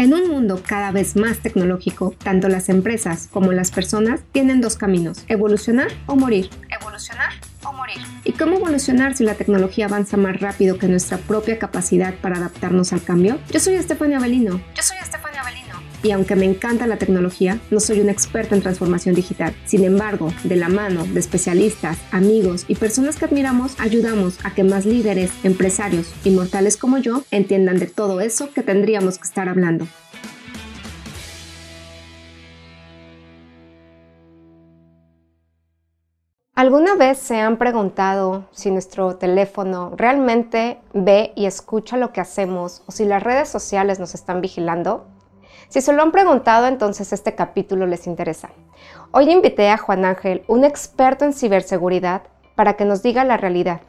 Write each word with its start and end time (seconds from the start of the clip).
En 0.00 0.14
un 0.14 0.30
mundo 0.30 0.62
cada 0.66 0.92
vez 0.92 1.14
más 1.14 1.40
tecnológico, 1.40 2.14
tanto 2.24 2.48
las 2.48 2.70
empresas 2.70 3.28
como 3.30 3.52
las 3.52 3.70
personas 3.70 4.22
tienen 4.32 4.62
dos 4.62 4.76
caminos, 4.76 5.26
evolucionar 5.28 5.88
o 6.06 6.16
morir. 6.16 6.48
Evolucionar 6.70 7.34
o 7.62 7.72
morir. 7.74 7.98
¿Y 8.24 8.32
cómo 8.32 8.56
evolucionar 8.56 9.14
si 9.14 9.24
la 9.24 9.34
tecnología 9.34 9.84
avanza 9.84 10.16
más 10.16 10.40
rápido 10.40 10.78
que 10.78 10.88
nuestra 10.88 11.18
propia 11.18 11.58
capacidad 11.58 12.14
para 12.14 12.38
adaptarnos 12.38 12.94
al 12.94 13.02
cambio? 13.02 13.38
Yo 13.50 13.60
soy 13.60 13.74
Estefania 13.74 14.16
Avelino. 14.16 14.62
Yo 14.74 14.82
soy 14.82 14.96
Estefania. 15.02 15.29
Y 16.02 16.12
aunque 16.12 16.36
me 16.36 16.46
encanta 16.46 16.86
la 16.86 16.96
tecnología, 16.96 17.60
no 17.70 17.78
soy 17.78 18.00
una 18.00 18.12
experta 18.12 18.54
en 18.54 18.62
transformación 18.62 19.14
digital. 19.14 19.54
Sin 19.66 19.84
embargo, 19.84 20.32
de 20.44 20.56
la 20.56 20.68
mano 20.68 21.04
de 21.04 21.20
especialistas, 21.20 21.98
amigos 22.10 22.64
y 22.68 22.76
personas 22.76 23.16
que 23.16 23.26
admiramos, 23.26 23.78
ayudamos 23.78 24.38
a 24.44 24.54
que 24.54 24.64
más 24.64 24.86
líderes, 24.86 25.30
empresarios 25.44 26.12
y 26.24 26.30
mortales 26.30 26.76
como 26.76 26.98
yo 26.98 27.22
entiendan 27.30 27.78
de 27.78 27.86
todo 27.86 28.20
eso 28.20 28.50
que 28.52 28.62
tendríamos 28.62 29.18
que 29.18 29.24
estar 29.24 29.48
hablando. 29.48 29.86
¿Alguna 36.60 36.94
vez 36.94 37.16
se 37.16 37.40
han 37.40 37.56
preguntado 37.56 38.44
si 38.52 38.70
nuestro 38.70 39.16
teléfono 39.16 39.94
realmente 39.96 40.78
ve 40.92 41.32
y 41.34 41.46
escucha 41.46 41.96
lo 41.96 42.12
que 42.12 42.20
hacemos 42.20 42.82
o 42.86 42.92
si 42.92 43.06
las 43.06 43.22
redes 43.22 43.48
sociales 43.48 43.98
nos 43.98 44.14
están 44.14 44.42
vigilando? 44.42 45.06
Si 45.70 45.80
se 45.80 45.92
lo 45.92 46.02
han 46.02 46.10
preguntado, 46.10 46.66
entonces 46.66 47.12
este 47.12 47.36
capítulo 47.36 47.86
les 47.86 48.08
interesa. 48.08 48.50
Hoy 49.12 49.30
invité 49.30 49.70
a 49.70 49.78
Juan 49.78 50.04
Ángel, 50.04 50.42
un 50.48 50.64
experto 50.64 51.24
en 51.24 51.32
ciberseguridad, 51.32 52.22
para 52.56 52.72
que 52.74 52.84
nos 52.84 53.04
diga 53.04 53.24
la 53.24 53.36
realidad. 53.36 53.80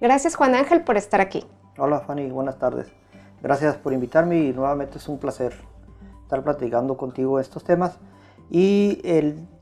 Gracias 0.00 0.34
Juan 0.34 0.56
Ángel 0.56 0.82
por 0.82 0.96
estar 0.96 1.20
aquí. 1.20 1.46
Hola 1.78 2.00
Fanny, 2.00 2.28
buenas 2.32 2.58
tardes. 2.58 2.92
Gracias 3.40 3.76
por 3.76 3.92
invitarme 3.92 4.40
y 4.40 4.52
nuevamente 4.52 4.98
es 4.98 5.08
un 5.08 5.18
placer 5.18 5.54
estar 6.24 6.42
platicando 6.42 6.96
contigo 6.96 7.38
estos 7.38 7.62
temas. 7.62 7.96
Y 8.50 9.00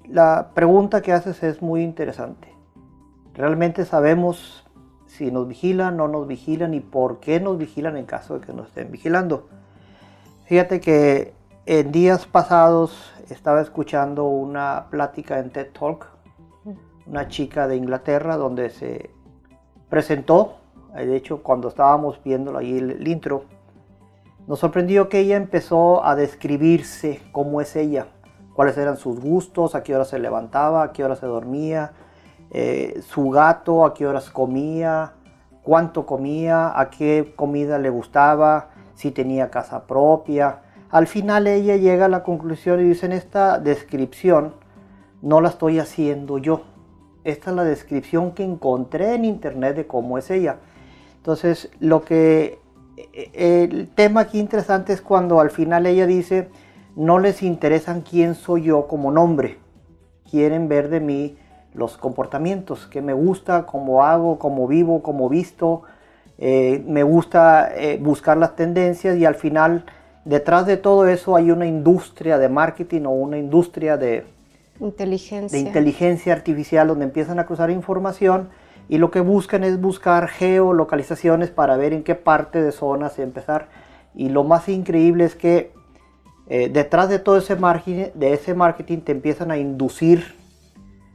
la 0.09 0.53
pregunta 0.55 1.03
que 1.03 1.13
haces 1.13 1.43
es 1.43 1.61
muy 1.61 1.83
interesante. 1.83 2.49
¿Realmente 3.35 3.85
sabemos 3.85 4.65
si 5.07 5.31
nos 5.31 5.47
vigilan, 5.47 5.99
no 5.99 6.09
nos 6.09 6.27
vigilan 6.27 6.73
y 6.73 6.81
por 6.81 7.21
qué 7.21 7.41
nos 7.41 7.59
vigilan 7.59 7.99
en 7.99 8.07
caso 8.07 8.39
de 8.39 8.47
que 8.47 8.55
nos 8.55 8.69
estén 8.69 8.91
vigilando? 8.91 9.51
Fíjate 10.47 10.81
que 10.81 11.42
en 11.67 11.93
días 11.93 12.27
pasados 12.27 13.13
estaba 13.31 13.61
escuchando 13.61 14.25
una 14.25 14.87
plática 14.91 15.39
en 15.39 15.51
TED 15.51 15.69
Talk, 15.73 16.09
una 17.07 17.29
chica 17.29 17.69
de 17.69 17.77
Inglaterra 17.77 18.37
donde 18.37 18.71
se 18.71 19.11
presentó, 19.89 20.57
de 20.95 21.15
hecho 21.15 21.43
cuando 21.43 21.69
estábamos 21.69 22.21
viendo 22.25 22.57
ahí 22.57 22.79
el, 22.79 23.07
intro, 23.07 23.45
nos 24.49 24.59
sorprendió 24.59 25.09
que 25.09 25.21
ella 25.21 25.37
empezó 25.37 26.05
a 26.05 26.17
describirse 26.17 27.23
cómo 27.31 27.61
es 27.61 27.77
ella, 27.77 28.09
cuáles 28.55 28.77
eran 28.77 28.97
sus 28.97 29.21
gustos, 29.21 29.77
a 29.77 29.85
qué 29.85 29.95
hora 29.95 30.05
se 30.05 30.19
levantaba, 30.19 30.83
a 30.83 30.93
qué 30.93 31.05
hora 31.05 31.15
se 31.15 31.27
dormía, 31.27 31.93
eh, 32.51 33.01
su 33.07 33.31
gato, 33.31 33.85
a 33.87 33.95
qué 33.95 34.07
horas 34.07 34.31
comía, 34.31 35.13
cuánto 35.63 36.07
comía, 36.07 36.79
a 36.79 36.91
qué 36.91 37.35
comida 37.37 37.79
le 37.79 37.89
gustaba, 37.89 38.71
si 38.95 39.13
tenía 39.13 39.51
casa 39.51 39.87
propia, 39.87 40.61
al 40.93 41.07
final 41.07 41.47
ella 41.47 41.77
llega 41.77 42.05
a 42.05 42.09
la 42.11 42.23
conclusión 42.23 42.79
y 42.81 42.85
dice 42.85 43.07
en 43.07 43.13
esta 43.13 43.59
descripción 43.59 44.55
no 45.23 45.41
la 45.41 45.49
estoy 45.49 45.79
haciendo 45.79 46.37
yo. 46.37 46.65
Esta 47.25 47.51
es 47.51 47.57
la 47.57 47.65
descripción 47.65 48.33
que 48.33 48.45
encontré 48.45 49.15
en 49.15 49.25
internet 49.25 49.75
de 49.75 49.87
cómo 49.87 50.19
es 50.19 50.31
ella. 50.31 50.59
Entonces, 51.17 51.71
lo 51.81 52.05
que 52.05 52.59
eh, 52.97 53.69
el 53.71 53.89
tema 53.89 54.21
aquí 54.21 54.39
interesante 54.39 54.93
es 54.93 55.01
cuando 55.01 55.41
al 55.41 55.51
final 55.51 55.87
ella 55.87 56.07
dice, 56.07 56.51
no 56.95 57.19
les 57.19 57.43
interesan 57.43 58.03
quién 58.03 58.35
soy 58.35 58.65
yo 58.65 58.87
como 58.87 59.11
nombre. 59.11 59.59
Quieren 60.31 60.69
ver 60.69 60.91
de 60.91 61.01
mí 61.01 61.39
los 61.73 61.97
comportamientos, 61.97 62.87
que 62.87 63.01
me 63.01 63.15
gusta, 63.15 63.65
cómo 63.65 64.05
hago, 64.05 64.39
cómo 64.39 64.69
vivo, 64.69 65.03
cómo 65.03 65.31
visto. 65.31 65.85
Eh, 66.37 66.85
me 66.87 67.03
gusta 67.03 67.73
eh, 67.75 67.99
buscar 67.99 68.37
las 68.37 68.57
tendencias 68.57 69.17
y 69.17 69.25
al 69.25 69.37
final 69.37 69.87
detrás 70.25 70.67
de 70.67 70.77
todo 70.77 71.07
eso 71.07 71.37
hay 71.37 71.51
una 71.51 71.67
industria 71.67 72.39
de 72.39 72.49
marketing 72.49 73.03
o 73.07 73.11
una 73.11 73.39
industria 73.39 73.97
de 73.97 74.25
inteligencia. 74.81 75.59
de 75.59 75.67
inteligencia 75.67 76.33
artificial 76.33 76.89
donde 76.89 77.05
empiezan 77.05 77.39
a 77.39 77.47
cruzar 77.47 77.71
información 77.71 78.49
y 78.89 78.99
lo 78.99 79.11
que 79.11 79.21
buscan 79.21 79.65
es 79.65 79.81
buscar 79.81 80.29
geolocalizaciones 80.29 81.51
para 81.51 81.77
ver 81.77 81.93
en 81.93 82.03
qué 82.03 82.15
parte 82.15 82.63
de 82.63 82.73
zonas 82.73 83.19
empezar. 83.19 83.69
Y 84.15 84.29
lo 84.29 84.45
más 84.45 84.69
increíble 84.69 85.25
es 85.25 85.35
que 85.35 85.73
eh, 86.49 86.69
detrás 86.69 87.09
de 87.09 87.19
todo 87.19 87.39
ese 87.39 87.57
marketing, 87.57 88.11
de 88.15 88.35
ese 88.35 88.55
marketing 88.55 88.99
te 88.99 89.13
empiezan 89.13 89.51
a 89.51 89.57
inducir 89.57 90.35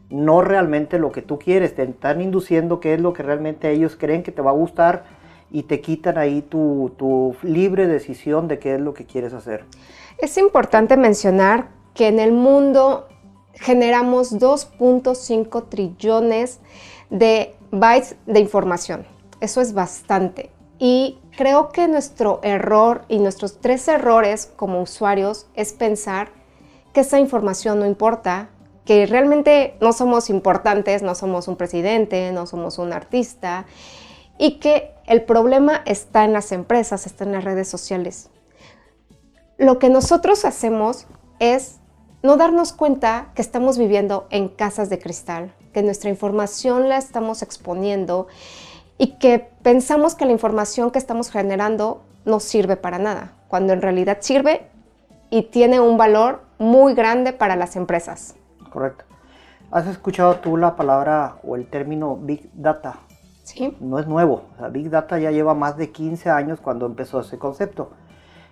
no 0.09 0.41
realmente 0.41 0.99
lo 0.99 1.11
que 1.11 1.21
tú 1.21 1.37
quieres, 1.37 1.75
te 1.75 1.83
están 1.83 2.21
induciendo 2.21 2.79
qué 2.79 2.93
es 2.93 3.01
lo 3.01 3.13
que 3.13 3.23
realmente 3.23 3.69
ellos 3.71 3.97
creen 3.97 4.23
que 4.23 4.31
te 4.31 4.41
va 4.41 4.51
a 4.51 4.53
gustar 4.53 5.03
y 5.49 5.63
te 5.63 5.81
quitan 5.81 6.17
ahí 6.17 6.41
tu, 6.41 7.35
libre 7.43 7.87
decisión 7.87 8.47
de 8.47 8.59
qué 8.59 8.75
es 8.75 8.81
lo 8.81 8.93
que 8.93 9.05
quieres 9.05 9.33
hacer. 9.33 9.65
Es 10.17 10.37
importante 10.37 10.97
mencionar 10.97 11.69
que 11.93 12.07
en 12.07 12.19
el 12.19 12.31
mundo 12.31 13.07
generamos 13.53 14.39
2.5 14.39 15.69
trillones 15.69 16.59
de 17.09 17.55
bytes 17.71 18.15
de 18.25 18.39
información. 18.39 19.05
Eso 19.39 19.61
es 19.61 19.73
bastante. 19.73 20.51
Y 20.79 21.19
creo 21.35 21.69
que 21.69 21.87
nuestro 21.87 22.39
error 22.43 23.03
y 23.07 23.19
nuestros 23.19 23.59
tres 23.59 23.87
errores 23.87 24.51
como 24.55 24.81
usuarios 24.81 25.47
es 25.55 25.73
pensar 25.73 26.29
que 26.93 27.01
esa 27.01 27.19
información 27.19 27.79
no 27.79 27.85
importa, 27.85 28.49
que 28.85 29.05
realmente 29.05 29.75
no 29.81 29.91
somos 29.91 30.29
importantes, 30.29 31.01
no 31.01 31.15
somos 31.15 31.47
un 31.47 31.55
presidente, 31.55 32.31
no 32.31 32.45
somos 32.45 32.77
un 32.77 32.93
artista 32.93 33.65
y 34.37 34.59
que 34.59 34.93
el 35.05 35.23
problema 35.23 35.81
está 35.85 36.25
en 36.25 36.33
las 36.33 36.51
empresas, 36.51 37.05
está 37.05 37.23
en 37.23 37.31
las 37.31 37.43
redes 37.43 37.67
sociales. 37.67 38.29
Lo 39.57 39.79
que 39.79 39.89
nosotros 39.89 40.45
hacemos 40.45 41.07
es 41.39 41.79
no 42.23 42.37
darnos 42.37 42.73
cuenta 42.73 43.31
que 43.35 43.41
estamos 43.41 43.77
viviendo 43.77 44.27
en 44.29 44.49
casas 44.49 44.89
de 44.89 44.99
cristal, 44.99 45.53
que 45.73 45.83
nuestra 45.83 46.09
información 46.09 46.89
la 46.89 46.97
estamos 46.97 47.41
exponiendo 47.41 48.27
y 48.97 49.17
que 49.17 49.39
pensamos 49.61 50.15
que 50.15 50.25
la 50.25 50.31
información 50.31 50.91
que 50.91 50.99
estamos 50.99 51.29
generando 51.29 52.01
no 52.25 52.39
sirve 52.39 52.75
para 52.75 52.99
nada, 52.99 53.33
cuando 53.47 53.73
en 53.73 53.81
realidad 53.81 54.17
sirve 54.21 54.67
y 55.29 55.43
tiene 55.43 55.79
un 55.79 55.97
valor 55.97 56.41
muy 56.57 56.93
grande 56.93 57.33
para 57.33 57.55
las 57.55 57.75
empresas. 57.75 58.35
Correcto. 58.71 59.05
¿Has 59.71 59.87
escuchado 59.87 60.35
tú 60.37 60.57
la 60.57 60.75
palabra 60.75 61.37
o 61.43 61.55
el 61.55 61.67
término 61.67 62.15
Big 62.15 62.49
Data? 62.53 62.99
No 63.79 63.99
es 63.99 64.07
nuevo. 64.07 64.43
Big 64.71 64.89
Data 64.89 65.17
ya 65.17 65.31
lleva 65.31 65.53
más 65.53 65.77
de 65.77 65.91
15 65.91 66.29
años 66.29 66.59
cuando 66.59 66.85
empezó 66.85 67.21
ese 67.21 67.37
concepto. 67.37 67.91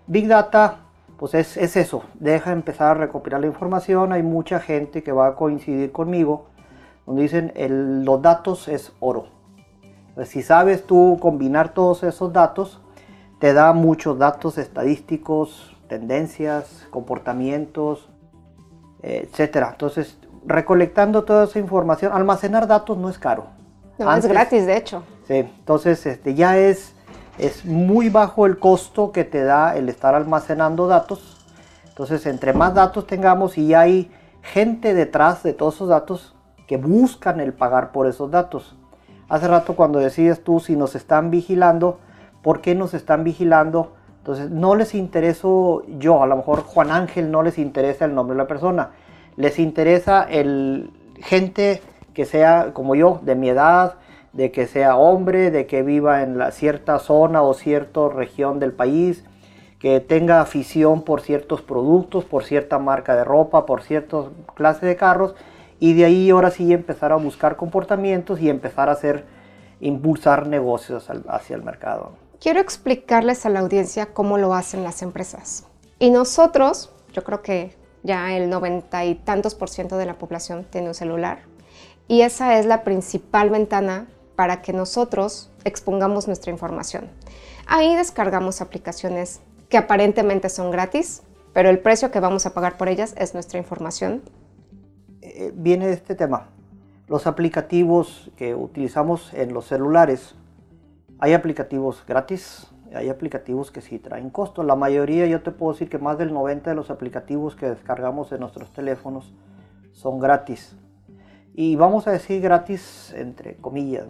Big 0.07 0.27
Data, 0.27 0.77
pues 1.17 1.33
es, 1.33 1.57
eso. 1.57 2.03
Deja 2.13 2.51
empezar 2.51 2.91
a 2.95 2.99
recopilar 2.99 3.41
la 3.41 3.47
información. 3.47 4.13
Hay 4.13 4.23
mucha 4.23 4.59
gente 4.59 5.03
que 5.03 5.11
va 5.11 5.27
a 5.27 5.35
coincidir 5.35 5.91
conmigo. 5.91 6.45
Donde 7.05 7.23
dicen, 7.23 7.53
los 8.05 8.21
datos 8.21 8.67
es 8.67 8.93
oro. 8.99 9.27
si 10.23 10.41
sabes 10.41 10.85
tú 10.85 11.17
combinar 11.21 11.73
todos 11.73 12.03
esos 12.03 12.31
datos, 12.33 12.81
te 13.39 13.53
da 13.53 13.73
muchos 13.73 14.17
datos 14.17 14.57
estadísticos, 14.57 15.75
tendencias, 15.87 16.87
comportamientos, 16.89 18.09
etcétera. 19.03 19.69
Entonces, 19.73 20.17
recolectando 20.45 21.25
toda 21.25 21.43
esa 21.43 21.59
información, 21.59 22.11
almacenar 22.13 22.65
datos 22.65 22.97
no 22.97 23.09
es 23.09 23.19
caro. 23.19 23.54
No, 23.97 24.13
es 24.13 24.25
gratis, 24.25 24.65
de 24.65 24.77
hecho. 24.77 25.03
Sí, 25.27 25.35
entonces 25.35 26.05
este, 26.05 26.33
ya 26.35 26.57
es, 26.57 26.93
es 27.37 27.65
muy 27.65 28.09
bajo 28.09 28.45
el 28.45 28.59
costo 28.59 29.11
que 29.11 29.23
te 29.23 29.43
da 29.43 29.75
el 29.75 29.89
estar 29.89 30.15
almacenando 30.15 30.87
datos. 30.87 31.45
Entonces, 31.87 32.25
entre 32.25 32.53
más 32.53 32.73
datos 32.73 33.07
tengamos 33.07 33.57
y 33.57 33.73
hay 33.73 34.11
gente 34.41 34.93
detrás 34.93 35.43
de 35.43 35.53
todos 35.53 35.75
esos 35.75 35.89
datos 35.89 36.35
que 36.67 36.77
buscan 36.77 37.39
el 37.39 37.53
pagar 37.53 37.91
por 37.91 38.07
esos 38.07 38.31
datos. 38.31 38.75
Hace 39.29 39.47
rato 39.47 39.75
cuando 39.75 39.99
decides 39.99 40.43
tú 40.43 40.59
si 40.59 40.75
nos 40.75 40.95
están 40.95 41.31
vigilando, 41.31 41.99
¿por 42.41 42.61
qué 42.61 42.75
nos 42.75 42.93
están 42.93 43.23
vigilando? 43.23 43.93
Entonces, 44.17 44.49
no 44.49 44.75
les 44.75 44.93
intereso 44.93 45.83
yo, 45.99 46.21
a 46.21 46.27
lo 46.27 46.35
mejor 46.35 46.63
Juan 46.63 46.91
Ángel 46.91 47.31
no 47.31 47.43
les 47.43 47.57
interesa 47.57 48.05
el 48.05 48.13
nombre 48.13 48.35
de 48.35 48.43
la 48.43 48.47
persona, 48.47 48.91
les 49.37 49.57
interesa 49.59 50.23
el 50.23 50.91
gente 51.21 51.81
que 52.15 52.25
sea 52.25 52.71
como 52.73 52.95
yo, 52.95 53.19
de 53.21 53.35
mi 53.35 53.49
edad, 53.49 53.95
de 54.33 54.51
que 54.51 54.65
sea 54.65 54.95
hombre, 54.95 55.51
de 55.51 55.67
que 55.67 55.83
viva 55.83 56.23
en 56.23 56.39
la 56.39 56.51
cierta 56.51 56.97
zona 56.97 57.43
o 57.43 57.53
cierta 57.53 58.09
región 58.09 58.59
del 58.59 58.73
país, 58.73 59.23
que 59.79 59.99
tenga 59.99 60.41
afición 60.41 61.03
por 61.03 61.21
ciertos 61.21 61.61
productos, 61.61 62.25
por 62.25 62.43
cierta 62.43 62.79
marca 62.79 63.15
de 63.15 63.23
ropa, 63.23 63.67
por 63.67 63.83
cierta 63.83 64.23
clase 64.55 64.85
de 64.87 64.95
carros, 64.95 65.35
y 65.79 65.93
de 65.93 66.05
ahí 66.05 66.29
ahora 66.29 66.49
sí 66.49 66.73
empezar 66.73 67.11
a 67.11 67.17
buscar 67.17 67.55
comportamientos 67.55 68.39
y 68.41 68.49
empezar 68.49 68.89
a 68.89 68.93
hacer, 68.93 69.25
impulsar 69.79 70.47
negocios 70.47 71.07
hacia 71.27 71.55
el 71.55 71.63
mercado. 71.63 72.13
Quiero 72.39 72.59
explicarles 72.59 73.45
a 73.45 73.49
la 73.49 73.59
audiencia 73.59 74.07
cómo 74.07 74.37
lo 74.37 74.53
hacen 74.53 74.83
las 74.83 75.01
empresas. 75.01 75.65
Y 75.99 76.09
nosotros, 76.09 76.91
yo 77.13 77.23
creo 77.23 77.41
que 77.41 77.75
ya 78.03 78.35
el 78.35 78.49
noventa 78.49 79.03
y 79.05 79.15
tantos 79.15 79.55
por 79.55 79.69
ciento 79.69 79.97
de 79.97 80.05
la 80.05 80.13
población 80.15 80.65
tiene 80.69 80.87
un 80.87 80.93
celular. 80.93 81.39
Y 82.07 82.21
esa 82.21 82.59
es 82.59 82.65
la 82.65 82.83
principal 82.83 83.49
ventana 83.49 84.07
para 84.35 84.61
que 84.61 84.73
nosotros 84.73 85.51
expongamos 85.63 86.27
nuestra 86.27 86.51
información. 86.51 87.09
Ahí 87.67 87.95
descargamos 87.95 88.61
aplicaciones 88.61 89.41
que 89.69 89.77
aparentemente 89.77 90.49
son 90.49 90.69
gratis, 90.71 91.23
pero 91.53 91.69
el 91.69 91.79
precio 91.79 92.11
que 92.11 92.19
vamos 92.19 92.45
a 92.45 92.53
pagar 92.53 92.77
por 92.77 92.89
ellas 92.89 93.15
es 93.17 93.33
nuestra 93.33 93.57
información. 93.57 94.21
Eh, 95.21 95.51
viene 95.55 95.89
este 95.89 96.15
tema. 96.15 96.49
Los 97.07 97.27
aplicativos 97.27 98.31
que 98.35 98.53
utilizamos 98.55 99.33
en 99.33 99.53
los 99.53 99.65
celulares, 99.65 100.35
hay 101.19 101.33
aplicativos 101.33 102.03
gratis, 102.07 102.67
hay 102.93 103.09
aplicativos 103.09 103.71
que 103.71 103.81
sí 103.81 103.99
traen 103.99 104.29
costo. 104.29 104.63
La 104.63 104.75
mayoría, 104.75 105.25
yo 105.27 105.41
te 105.41 105.51
puedo 105.51 105.73
decir 105.73 105.89
que 105.89 105.97
más 105.97 106.17
del 106.17 106.33
90 106.33 106.69
de 106.69 106.75
los 106.75 106.91
aplicativos 106.91 107.55
que 107.55 107.69
descargamos 107.69 108.31
en 108.31 108.41
nuestros 108.41 108.71
teléfonos 108.73 109.33
son 109.91 110.19
gratis. 110.19 110.75
Y 111.57 111.77
vamos 111.77 112.05
a 112.05 112.11
decir 112.11 112.41
gratis 112.41 113.13
entre 113.15 113.55
comillas, 113.55 114.05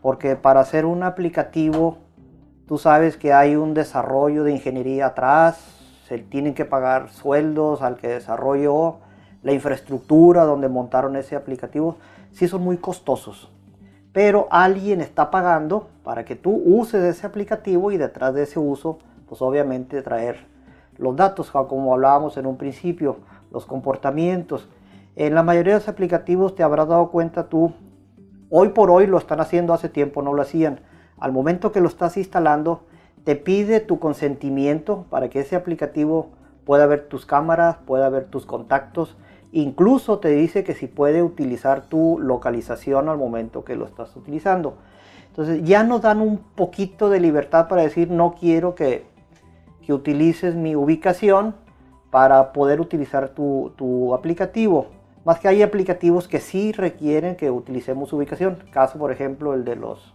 porque 0.00 0.34
para 0.34 0.60
hacer 0.60 0.86
un 0.86 1.02
aplicativo, 1.02 1.98
tú 2.66 2.78
sabes 2.78 3.18
que 3.18 3.34
hay 3.34 3.54
un 3.54 3.74
desarrollo 3.74 4.44
de 4.44 4.52
ingeniería 4.52 5.08
atrás, 5.08 5.58
se 6.08 6.18
tienen 6.18 6.54
que 6.54 6.64
pagar 6.64 7.10
sueldos 7.10 7.82
al 7.82 7.96
que 7.96 8.08
desarrolló 8.08 8.96
la 9.42 9.52
infraestructura 9.52 10.44
donde 10.44 10.70
montaron 10.70 11.16
ese 11.16 11.36
aplicativo, 11.36 11.98
sí 12.32 12.48
son 12.48 12.62
muy 12.62 12.78
costosos. 12.78 13.50
Pero 14.14 14.48
alguien 14.50 15.02
está 15.02 15.30
pagando 15.30 15.88
para 16.02 16.24
que 16.24 16.34
tú 16.34 16.62
uses 16.64 17.04
ese 17.04 17.26
aplicativo 17.26 17.92
y 17.92 17.98
detrás 17.98 18.32
de 18.32 18.44
ese 18.44 18.58
uso, 18.58 19.00
pues 19.28 19.42
obviamente 19.42 20.00
traer 20.00 20.46
los 20.96 21.14
datos, 21.14 21.50
como 21.50 21.92
hablábamos 21.92 22.38
en 22.38 22.46
un 22.46 22.56
principio, 22.56 23.18
los 23.50 23.66
comportamientos. 23.66 24.66
En 25.16 25.34
la 25.34 25.42
mayoría 25.42 25.74
de 25.74 25.78
los 25.80 25.88
aplicativos 25.88 26.54
te 26.54 26.62
habrás 26.62 26.88
dado 26.88 27.10
cuenta 27.10 27.48
tú, 27.48 27.72
hoy 28.50 28.70
por 28.70 28.90
hoy 28.90 29.06
lo 29.06 29.18
están 29.18 29.40
haciendo, 29.40 29.72
hace 29.72 29.88
tiempo 29.88 30.22
no 30.22 30.32
lo 30.32 30.42
hacían. 30.42 30.80
Al 31.18 31.32
momento 31.32 31.72
que 31.72 31.80
lo 31.80 31.88
estás 31.88 32.16
instalando, 32.16 32.82
te 33.24 33.36
pide 33.36 33.80
tu 33.80 33.98
consentimiento 33.98 35.06
para 35.10 35.30
que 35.30 35.40
ese 35.40 35.56
aplicativo 35.56 36.30
pueda 36.64 36.86
ver 36.86 37.08
tus 37.08 37.26
cámaras, 37.26 37.76
pueda 37.86 38.08
ver 38.08 38.26
tus 38.26 38.44
contactos, 38.46 39.16
Incluso 39.56 40.18
te 40.18 40.30
dice 40.30 40.64
que 40.64 40.74
si 40.74 40.88
puede 40.88 41.22
utilizar 41.22 41.82
tu 41.82 42.18
localización 42.18 43.08
al 43.08 43.18
momento 43.18 43.64
que 43.64 43.76
lo 43.76 43.84
estás 43.84 44.16
utilizando. 44.16 44.74
Entonces 45.28 45.62
ya 45.62 45.84
nos 45.84 46.02
dan 46.02 46.20
un 46.20 46.38
poquito 46.38 47.08
de 47.08 47.20
libertad 47.20 47.68
para 47.68 47.82
decir 47.82 48.10
no 48.10 48.34
quiero 48.34 48.74
que, 48.74 49.06
utilices 49.88 50.56
mi 50.56 50.74
ubicación 50.74 51.54
para 52.10 52.52
poder 52.52 52.80
utilizar 52.80 53.28
tu, 53.28 54.12
aplicativo. 54.12 54.86
Más 55.24 55.40
que 55.40 55.48
hay 55.48 55.62
aplicativos 55.62 56.28
que 56.28 56.40
sí 56.40 56.72
requieren 56.72 57.36
que 57.36 57.50
utilicemos 57.50 58.12
ubicación. 58.12 58.58
Caso 58.70 58.98
por 58.98 59.10
ejemplo 59.10 59.54
el 59.54 59.64
de 59.64 59.76
los 59.76 60.14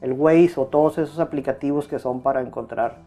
el 0.00 0.12
Waze 0.14 0.54
o 0.56 0.64
todos 0.66 0.96
esos 0.96 1.18
aplicativos 1.18 1.86
que 1.86 1.98
son 1.98 2.22
para 2.22 2.40
encontrar 2.40 2.98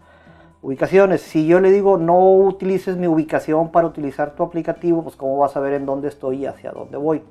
Ubicaciones. 0.63 1.21
Si 1.21 1.45
yo 1.45 1.59
le 1.59 1.71
digo 1.71 1.97
no 1.97 2.37
utilices 2.37 2.95
mi 2.95 3.05
ubicación 3.05 3.69
para 3.69 3.85
utilizar 3.85 4.33
tu 4.33 4.43
aplicativo, 4.43 5.03
pues 5.03 5.17
cómo 5.17 5.37
vas 5.37 5.57
a 5.57 5.59
ver 5.59 5.73
en 5.73 5.85
dónde 5.85 6.07
estoy 6.07 6.43
y 6.43 6.45
hacia 6.45 6.71
dónde 6.71 6.95
voy. 6.95 7.21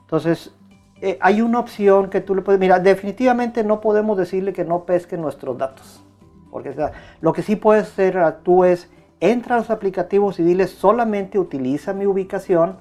Entonces, 0.00 0.52
eh, 1.00 1.18
hay 1.20 1.40
una 1.40 1.60
opción 1.60 2.10
que 2.10 2.20
tú 2.20 2.34
le 2.34 2.42
puedes... 2.42 2.58
Mira, 2.58 2.80
definitivamente 2.80 3.62
no 3.62 3.80
podemos 3.80 4.18
decirle 4.18 4.52
que 4.52 4.64
no 4.64 4.86
pesque 4.86 5.16
nuestros 5.16 5.56
datos. 5.56 6.02
Porque 6.50 6.74
lo 7.20 7.32
que 7.32 7.42
sí 7.42 7.54
puedes 7.54 7.84
hacer 7.84 8.38
tú 8.42 8.64
es, 8.64 8.90
entra 9.20 9.54
a 9.54 9.58
los 9.58 9.70
aplicativos 9.70 10.40
y 10.40 10.42
dile 10.42 10.66
solamente 10.66 11.38
utiliza 11.38 11.92
mi 11.92 12.06
ubicación 12.06 12.78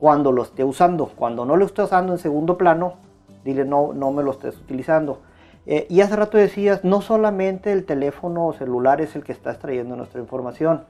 cuando 0.00 0.32
lo 0.32 0.42
esté 0.42 0.64
usando. 0.64 1.06
Cuando 1.14 1.44
no 1.44 1.56
lo 1.56 1.66
esté 1.66 1.82
usando 1.82 2.12
en 2.12 2.18
segundo 2.18 2.58
plano, 2.58 2.94
dile 3.44 3.64
no, 3.64 3.92
no 3.92 4.10
me 4.10 4.22
lo 4.22 4.32
estés 4.32 4.56
utilizando. 4.56 5.20
Eh, 5.66 5.86
y 5.90 6.00
hace 6.00 6.16
rato 6.16 6.38
decías, 6.38 6.82
no 6.84 7.02
solamente 7.02 7.70
el 7.70 7.84
teléfono 7.84 8.52
celular 8.54 9.00
es 9.02 9.14
el 9.14 9.22
que 9.22 9.32
está 9.32 9.50
extrayendo 9.52 9.94
nuestra 9.94 10.20
información. 10.20 10.84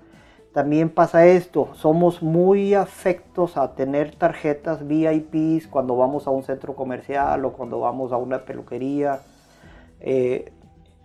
También 0.53 0.91
pasa 0.91 1.27
esto, 1.27 1.69
somos 1.75 2.23
muy 2.23 2.75
afectos 2.75 3.57
a 3.57 3.75
tener 3.75 4.17
tarjetas 4.17 4.85
VIPs 4.87 5.69
cuando 5.69 5.97
vamos 5.97 6.27
a 6.27 6.31
un 6.31 6.43
centro 6.43 6.75
comercial 6.75 7.45
o 7.45 7.53
cuando 7.53 7.79
vamos 7.79 8.11
a 8.11 8.17
una 8.17 8.45
peluquería, 8.45 9.21
eh, 10.01 10.53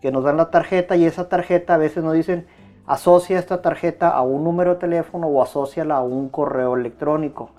que 0.02 0.12
nos 0.12 0.24
dan 0.24 0.38
la 0.38 0.50
tarjeta 0.50 0.96
y 0.96 1.06
esa 1.06 1.30
tarjeta 1.30 1.76
a 1.76 1.78
veces 1.78 2.04
nos 2.04 2.14
dicen, 2.14 2.48
asocia 2.88 3.38
esta 3.38 3.62
tarjeta 3.62 4.10
a 4.10 4.22
un 4.24 4.44
número 4.44 4.76
de 4.76 4.80
teléfono 4.80 5.28
o 5.28 5.44
asóciala 5.44 5.98
a 5.98 6.02
un 6.02 6.30
correo 6.30 6.76
electrónico. 6.76 7.52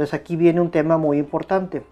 Entonces 0.00 0.18
aquí 0.18 0.34
viene 0.34 0.62
un 0.62 0.70
tema 0.70 0.96
muy 0.96 1.18
importante 1.18 1.82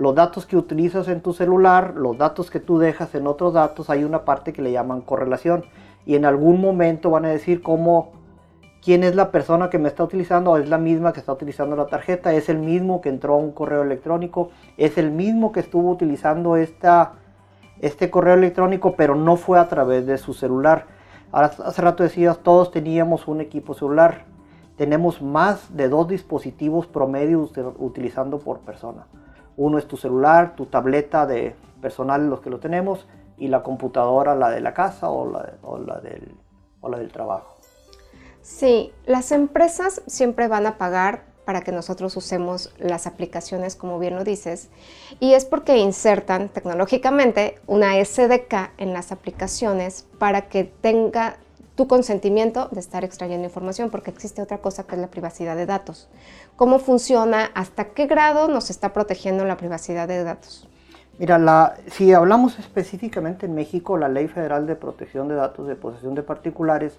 los 0.00 0.14
datos 0.14 0.46
que 0.46 0.56
utilizas 0.56 1.08
en 1.08 1.20
tu 1.20 1.34
celular, 1.34 1.92
los 1.94 2.16
datos 2.16 2.50
que 2.50 2.58
tú 2.58 2.78
dejas 2.78 3.14
en 3.14 3.26
otros 3.26 3.52
datos, 3.52 3.90
hay 3.90 4.02
una 4.02 4.24
parte 4.24 4.54
que 4.54 4.62
le 4.62 4.72
llaman 4.72 5.02
correlación. 5.02 5.66
Y 6.06 6.14
en 6.14 6.24
algún 6.24 6.58
momento 6.58 7.10
van 7.10 7.26
a 7.26 7.28
decir 7.28 7.60
cómo, 7.60 8.12
quién 8.82 9.04
es 9.04 9.14
la 9.14 9.30
persona 9.30 9.68
que 9.68 9.78
me 9.78 9.88
está 9.88 10.02
utilizando, 10.02 10.56
es 10.56 10.70
la 10.70 10.78
misma 10.78 11.12
que 11.12 11.20
está 11.20 11.34
utilizando 11.34 11.76
la 11.76 11.84
tarjeta, 11.84 12.32
es 12.32 12.48
el 12.48 12.56
mismo 12.56 13.02
que 13.02 13.10
entró 13.10 13.34
a 13.34 13.36
un 13.36 13.52
correo 13.52 13.82
electrónico, 13.82 14.48
es 14.78 14.96
el 14.96 15.10
mismo 15.10 15.52
que 15.52 15.60
estuvo 15.60 15.90
utilizando 15.90 16.56
esta, 16.56 17.16
este 17.82 18.08
correo 18.08 18.36
electrónico, 18.36 18.94
pero 18.96 19.14
no 19.14 19.36
fue 19.36 19.58
a 19.58 19.68
través 19.68 20.06
de 20.06 20.16
su 20.16 20.32
celular. 20.32 20.86
Ahora, 21.30 21.50
hace 21.62 21.82
rato 21.82 22.04
decías, 22.04 22.38
todos 22.38 22.70
teníamos 22.70 23.28
un 23.28 23.42
equipo 23.42 23.74
celular. 23.74 24.29
Tenemos 24.80 25.20
más 25.20 25.76
de 25.76 25.90
dos 25.90 26.08
dispositivos 26.08 26.86
promedio 26.86 27.50
utilizando 27.76 28.38
por 28.38 28.60
persona. 28.60 29.06
Uno 29.58 29.76
es 29.76 29.86
tu 29.86 29.98
celular, 29.98 30.56
tu 30.56 30.64
tableta 30.64 31.26
de 31.26 31.54
personal, 31.82 32.30
los 32.30 32.40
que 32.40 32.48
lo 32.48 32.60
tenemos, 32.60 33.06
y 33.36 33.48
la 33.48 33.62
computadora, 33.62 34.34
la 34.34 34.48
de 34.48 34.62
la 34.62 34.72
casa 34.72 35.10
o 35.10 35.30
la, 35.30 35.52
la, 35.86 36.00
del, 36.00 36.34
o 36.80 36.88
la 36.88 36.96
del 36.96 37.12
trabajo. 37.12 37.56
Sí, 38.40 38.90
las 39.04 39.32
empresas 39.32 40.00
siempre 40.06 40.48
van 40.48 40.66
a 40.66 40.78
pagar 40.78 41.24
para 41.44 41.60
que 41.60 41.72
nosotros 41.72 42.16
usemos 42.16 42.72
las 42.78 43.06
aplicaciones, 43.06 43.76
como 43.76 43.98
bien 43.98 44.16
lo 44.16 44.24
dices, 44.24 44.70
y 45.18 45.34
es 45.34 45.44
porque 45.44 45.76
insertan 45.76 46.48
tecnológicamente 46.48 47.60
una 47.66 48.02
SDK 48.02 48.70
en 48.78 48.94
las 48.94 49.12
aplicaciones 49.12 50.06
para 50.18 50.48
que 50.48 50.64
tenga 50.64 51.36
tu 51.80 51.88
consentimiento 51.88 52.68
de 52.72 52.78
estar 52.78 53.04
extrayendo 53.04 53.46
información, 53.46 53.88
porque 53.88 54.10
existe 54.10 54.42
otra 54.42 54.58
cosa 54.58 54.86
que 54.86 54.96
es 54.96 55.00
la 55.00 55.06
privacidad 55.06 55.56
de 55.56 55.64
datos. 55.64 56.10
¿Cómo 56.54 56.78
funciona? 56.78 57.46
¿Hasta 57.54 57.94
qué 57.94 58.04
grado 58.04 58.48
nos 58.48 58.68
está 58.68 58.92
protegiendo 58.92 59.46
la 59.46 59.56
privacidad 59.56 60.06
de 60.06 60.22
datos? 60.22 60.68
Mira, 61.18 61.38
la, 61.38 61.76
si 61.86 62.12
hablamos 62.12 62.58
específicamente 62.58 63.46
en 63.46 63.54
México, 63.54 63.96
la 63.96 64.10
Ley 64.10 64.28
Federal 64.28 64.66
de 64.66 64.76
Protección 64.76 65.28
de 65.28 65.36
Datos 65.36 65.66
de 65.68 65.74
Posesión 65.74 66.14
de 66.14 66.22
Particulares 66.22 66.98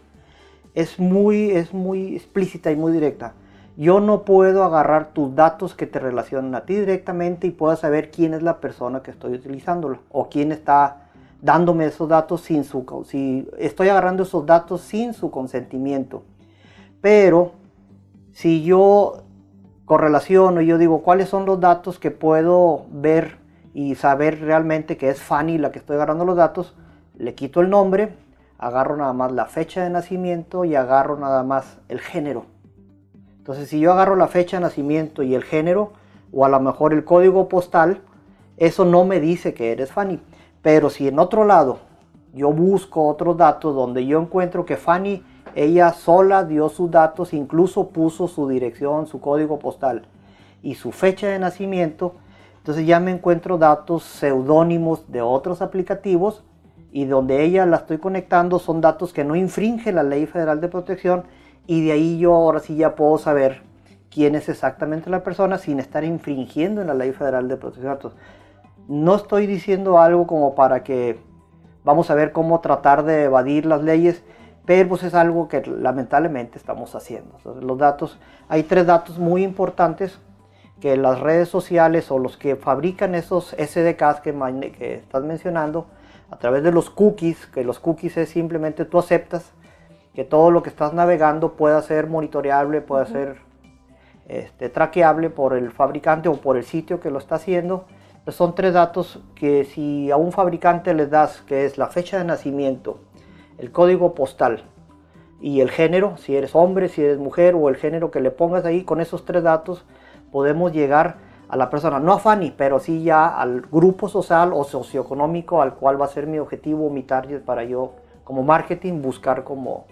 es 0.74 0.98
muy, 0.98 1.52
es 1.52 1.76
muy 1.76 2.16
explícita 2.16 2.72
y 2.72 2.76
muy 2.76 2.92
directa. 2.92 3.34
Yo 3.78 4.00
no 4.00 4.24
puedo 4.24 4.64
agarrar 4.64 5.14
tus 5.14 5.36
datos 5.36 5.76
que 5.76 5.86
te 5.86 6.00
relacionan 6.00 6.56
a 6.56 6.66
ti 6.66 6.74
directamente 6.74 7.46
y 7.46 7.52
puedo 7.52 7.76
saber 7.76 8.10
quién 8.10 8.34
es 8.34 8.42
la 8.42 8.60
persona 8.60 9.04
que 9.04 9.12
estoy 9.12 9.34
utilizándola 9.34 10.00
o 10.10 10.28
quién 10.28 10.52
está 10.52 11.01
dándome 11.42 11.86
esos 11.86 12.08
datos 12.08 12.42
sin 12.42 12.64
su, 12.64 12.86
si 13.08 13.48
estoy 13.58 13.90
agarrando 13.90 14.24
esos 14.24 14.46
datos 14.46 14.82
sin 14.82 15.14
su 15.14 15.32
consentimiento. 15.32 16.24
Pero 17.02 17.54
si 18.32 18.64
yo 18.64 19.24
correlaciono 19.86 20.62
y 20.62 20.68
yo 20.68 20.78
digo 20.78 21.02
cuáles 21.02 21.30
son 21.30 21.46
los 21.46 21.60
datos 21.60 22.00
que 22.00 22.12
puedo 22.12 22.86
ver 22.92 23.40
y 23.74 23.96
saber 23.96 24.40
realmente 24.40 24.98
que 24.98 25.10
es 25.10 25.22
Fanny 25.22 25.58
la 25.58 25.72
que 25.72 25.80
estoy 25.80 25.96
agarrando 25.96 26.26
los 26.26 26.38
datos, 26.38 26.76
le 27.18 27.34
quito 27.36 27.62
el 27.62 27.70
nombre, 27.70 28.16
agarro 28.58 28.96
nada 28.96 29.14
más 29.14 29.32
la 29.32 29.46
fecha 29.46 29.84
de 29.84 29.90
nacimiento 29.90 30.64
y 30.66 30.76
agarro 30.76 31.18
nada 31.18 31.44
más 31.44 31.80
el 31.90 32.00
género. 32.00 32.46
Entonces 33.38 33.70
si 33.70 33.80
yo 33.80 33.92
agarro 33.92 34.16
la 34.16 34.28
fecha 34.28 34.58
de 34.58 34.62
nacimiento 34.62 35.24
y 35.24 35.34
el 35.34 35.44
género, 35.44 35.94
o 36.32 36.46
a 36.46 36.50
lo 36.50 36.60
mejor 36.60 36.94
el 36.94 37.04
código 37.04 37.50
postal, 37.50 38.02
eso 38.58 38.86
no 38.86 39.04
me 39.06 39.20
dice 39.20 39.54
que 39.54 39.72
eres 39.72 39.92
Fanny. 39.92 40.22
Pero 40.62 40.90
si 40.90 41.08
en 41.08 41.20
otro 41.20 41.46
lado 41.46 41.80
yo 42.34 42.52
busco 42.52 43.08
otros 43.08 43.38
datos 43.38 43.76
donde 43.76 44.06
yo 44.06 44.20
encuentro 44.20 44.66
que 44.66 44.78
Fanny, 44.78 45.24
ella 45.56 45.92
sola 45.92 46.44
dio 46.44 46.70
sus 46.70 46.90
datos, 46.90 47.34
incluso 47.34 47.90
puso 47.90 48.28
su 48.28 48.48
dirección, 48.48 49.08
su 49.08 49.20
código 49.20 49.60
postal 49.60 50.04
y 50.64 50.76
su 50.76 50.92
fecha 50.92 51.28
de 51.28 51.40
nacimiento, 51.40 52.16
entonces 52.58 52.86
ya 52.86 53.00
me 53.00 53.12
encuentro 53.12 53.58
datos 53.58 54.04
seudónimos 54.04 55.12
de 55.12 55.22
otros 55.22 55.62
aplicativos 55.62 56.44
y 56.92 57.06
donde 57.06 57.44
ella 57.44 57.66
la 57.66 57.78
estoy 57.78 57.98
conectando 57.98 58.60
son 58.60 58.82
datos 58.82 59.14
que 59.14 59.24
no 59.24 59.36
infringen 59.36 59.96
la 59.96 60.04
ley 60.04 60.26
federal 60.26 60.62
de 60.62 60.68
protección 60.68 61.24
y 61.68 61.86
de 61.86 61.94
ahí 61.94 62.20
yo 62.20 62.34
ahora 62.34 62.60
sí 62.60 62.76
ya 62.76 62.96
puedo 62.96 63.18
saber 63.18 63.62
quién 64.10 64.36
es 64.36 64.48
exactamente 64.50 65.10
la 65.10 65.24
persona 65.24 65.58
sin 65.58 65.80
estar 65.80 66.04
infringiendo 66.04 66.82
en 66.82 66.88
la 66.88 66.94
ley 66.94 67.12
federal 67.14 67.48
de 67.48 67.58
protección 67.58 67.86
de 67.86 67.96
datos. 67.96 68.14
No 68.88 69.16
estoy 69.16 69.48
diciendo 69.48 70.00
algo 70.00 70.28
como 70.28 70.56
para 70.56 70.84
que 70.84 71.20
vamos 71.84 72.10
a 72.10 72.16
ver 72.16 72.32
cómo 72.32 72.60
tratar 72.60 73.04
de 73.04 73.26
evadir 73.26 73.66
las 73.66 73.84
leyes, 73.84 74.24
pero 74.66 74.90
pues 74.90 75.04
es 75.04 75.14
algo 75.14 75.48
que 75.48 75.62
lamentablemente 75.66 76.58
estamos 76.58 76.96
haciendo. 76.96 77.38
los 77.62 77.78
datos, 77.78 78.20
hay 78.48 78.64
tres 78.64 78.86
datos 78.86 79.18
muy 79.18 79.44
importantes 79.44 80.20
que 80.80 80.98
las 80.98 81.20
redes 81.20 81.50
sociales 81.50 82.12
o 82.12 82.20
los 82.20 82.38
que 82.38 82.56
fabrican 82.56 83.16
esos 83.16 83.56
SDKs 83.58 84.20
que, 84.22 84.72
que 84.78 84.96
estás 84.96 85.24
mencionando, 85.24 85.86
a 86.30 86.38
través 86.38 86.64
de 86.64 86.72
los 86.72 86.90
cookies, 86.90 87.46
que 87.48 87.64
los 87.64 87.80
cookies 87.80 88.18
es 88.18 88.30
simplemente 88.30 88.86
tú 88.86 88.98
aceptas 88.98 89.52
que 90.14 90.24
todo 90.24 90.52
lo 90.52 90.64
que 90.64 90.70
estás 90.70 90.94
navegando 90.94 91.54
pueda 91.54 91.82
ser 91.82 92.08
monitoreable, 92.08 92.82
pueda 92.82 93.06
ser 93.06 93.38
este, 94.28 94.70
traqueable 94.70 95.30
por 95.30 95.54
el 95.54 95.72
fabricante 95.72 96.30
o 96.30 96.36
por 96.36 96.58
el 96.58 96.64
sitio 96.64 97.00
que 97.00 97.12
lo 97.12 97.20
está 97.20 97.36
haciendo. 97.36 97.86
Son 98.28 98.54
tres 98.54 98.74
datos 98.74 99.20
que 99.34 99.66
si 99.66 100.12
a 100.12 100.18
un 100.18 100.32
fabricante 100.32 100.94
le 100.94 101.08
das, 101.08 101.42
que 101.42 101.66
es 101.66 101.80
la 101.80 101.88
fecha 101.88 102.20
de 102.20 102.24
nacimiento, 102.24 103.00
el 103.58 103.72
código 103.72 104.14
postal 104.14 104.64
y 105.42 105.62
el 105.62 105.72
género, 105.72 106.18
si 106.18 106.36
eres 106.36 106.56
hombre, 106.56 106.88
si 106.88 107.04
eres 107.04 107.18
mujer 107.18 107.56
o 107.56 107.68
el 107.68 107.78
género 107.78 108.12
que 108.12 108.20
le 108.20 108.30
pongas 108.30 108.64
ahí, 108.64 108.84
con 108.84 109.02
esos 109.02 109.26
tres 109.26 109.42
datos 109.42 109.86
podemos 110.32 110.72
llegar 110.72 111.18
a 111.50 111.58
la 111.58 111.70
persona, 111.70 112.00
no 112.00 112.14
a 112.14 112.20
Fanny, 112.20 112.54
pero 112.56 112.80
sí 112.80 113.04
ya 113.04 113.28
al 113.28 113.62
grupo 113.62 114.08
social 114.08 114.52
o 114.54 114.64
socioeconómico 114.64 115.62
al 115.62 115.74
cual 115.74 116.00
va 116.00 116.06
a 116.06 116.10
ser 116.10 116.28
mi 116.28 116.40
objetivo, 116.40 116.90
mi 116.90 117.04
target 117.04 117.42
para 117.42 117.64
yo 117.64 117.94
como 118.24 118.44
marketing 118.44 119.02
buscar 119.02 119.44
como, 119.44 119.86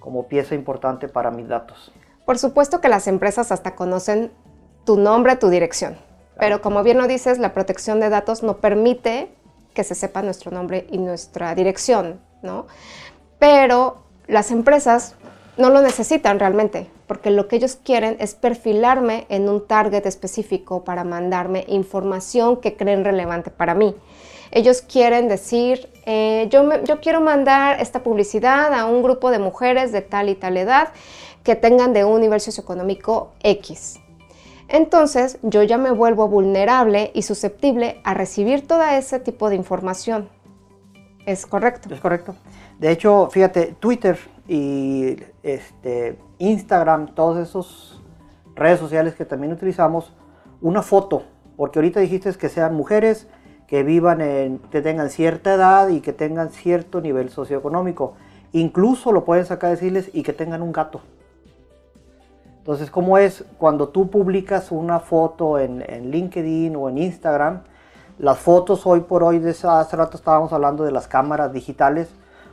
como 0.00 0.26
pieza 0.26 0.54
importante 0.54 1.06
para 1.06 1.30
mis 1.30 1.48
datos. 1.48 1.92
Por 2.24 2.38
supuesto 2.38 2.80
que 2.80 2.88
las 2.88 3.06
empresas 3.06 3.52
hasta 3.52 3.74
conocen 3.74 4.32
tu 4.84 4.96
nombre, 4.96 5.36
tu 5.36 5.50
dirección, 5.50 5.96
pero 6.38 6.60
como 6.60 6.82
bien 6.82 6.98
lo 6.98 7.06
dices, 7.06 7.38
la 7.38 7.52
protección 7.52 8.00
de 8.00 8.08
datos 8.08 8.42
no 8.42 8.58
permite 8.58 9.28
que 9.74 9.84
se 9.84 9.94
sepa 9.94 10.22
nuestro 10.22 10.50
nombre 10.50 10.86
y 10.90 10.98
nuestra 10.98 11.54
dirección. 11.54 12.20
¿no? 12.42 12.66
Pero 13.38 13.98
las 14.26 14.50
empresas 14.50 15.14
no 15.56 15.70
lo 15.70 15.80
necesitan 15.80 16.38
realmente, 16.38 16.88
porque 17.06 17.30
lo 17.30 17.48
que 17.48 17.56
ellos 17.56 17.76
quieren 17.76 18.16
es 18.20 18.34
perfilarme 18.34 19.26
en 19.28 19.48
un 19.48 19.66
target 19.66 20.06
específico 20.06 20.84
para 20.84 21.04
mandarme 21.04 21.64
información 21.68 22.60
que 22.60 22.76
creen 22.76 23.04
relevante 23.04 23.50
para 23.50 23.74
mí. 23.74 23.94
Ellos 24.50 24.82
quieren 24.82 25.28
decir, 25.28 25.88
eh, 26.04 26.46
yo, 26.50 26.82
yo 26.84 27.00
quiero 27.00 27.20
mandar 27.20 27.80
esta 27.80 28.02
publicidad 28.02 28.74
a 28.74 28.84
un 28.84 29.02
grupo 29.02 29.30
de 29.30 29.38
mujeres 29.38 29.92
de 29.92 30.02
tal 30.02 30.28
y 30.28 30.34
tal 30.34 30.56
edad 30.56 30.88
que 31.42 31.56
tengan 31.56 31.92
de 31.92 32.04
un 32.04 32.20
nivel 32.20 32.40
socioeconómico 32.40 33.32
X. 33.42 34.01
Entonces 34.72 35.38
yo 35.42 35.62
ya 35.62 35.76
me 35.76 35.90
vuelvo 35.90 36.28
vulnerable 36.28 37.10
y 37.12 37.22
susceptible 37.22 38.00
a 38.04 38.14
recibir 38.14 38.66
todo 38.66 38.82
ese 38.82 39.20
tipo 39.20 39.50
de 39.50 39.56
información. 39.56 40.30
Es 41.26 41.44
correcto. 41.44 41.92
Es 41.92 42.00
correcto. 42.00 42.34
De 42.78 42.90
hecho, 42.90 43.28
fíjate, 43.30 43.76
Twitter 43.78 44.18
y 44.48 45.18
este, 45.42 46.18
Instagram, 46.38 47.14
todas 47.14 47.46
esas 47.46 48.00
redes 48.54 48.80
sociales 48.80 49.14
que 49.14 49.26
también 49.26 49.52
utilizamos, 49.52 50.14
una 50.62 50.80
foto, 50.80 51.24
porque 51.58 51.78
ahorita 51.78 52.00
dijiste 52.00 52.32
que 52.32 52.48
sean 52.48 52.74
mujeres 52.74 53.28
que 53.66 53.82
vivan 53.82 54.22
en, 54.22 54.58
que 54.58 54.80
tengan 54.80 55.10
cierta 55.10 55.52
edad 55.52 55.88
y 55.88 56.00
que 56.00 56.14
tengan 56.14 56.50
cierto 56.50 57.02
nivel 57.02 57.28
socioeconómico. 57.28 58.14
Incluso 58.52 59.12
lo 59.12 59.26
pueden 59.26 59.44
sacar 59.44 59.68
decirles 59.68 60.10
y 60.14 60.22
que 60.22 60.32
tengan 60.32 60.62
un 60.62 60.72
gato. 60.72 61.02
Entonces, 62.62 62.92
¿cómo 62.92 63.18
es 63.18 63.44
cuando 63.58 63.88
tú 63.88 64.08
publicas 64.08 64.70
una 64.70 65.00
foto 65.00 65.58
en, 65.58 65.84
en 65.88 66.12
LinkedIn 66.12 66.76
o 66.76 66.88
en 66.88 66.98
Instagram? 66.98 67.62
Las 68.20 68.38
fotos 68.38 68.86
hoy 68.86 69.00
por 69.00 69.24
hoy, 69.24 69.40
de 69.40 69.50
hace 69.50 69.96
rato 69.96 70.16
estábamos 70.16 70.52
hablando 70.52 70.84
de 70.84 70.92
las 70.92 71.08
cámaras 71.08 71.52
digitales, 71.52 72.08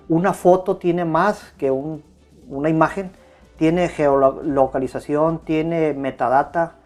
una 0.07 0.33
foto 0.33 0.77
tiene 0.77 1.05
más 1.05 1.53
que 1.59 1.69
una 1.69 2.69
imagen, 2.69 3.11
tiene 3.57 3.87
geolocalización, 3.87 5.45
tiene 5.45 5.93
metadata, 5.93 6.77